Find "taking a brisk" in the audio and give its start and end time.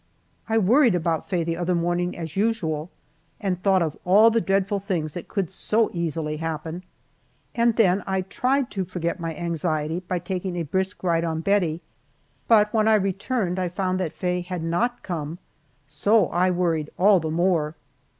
10.17-11.03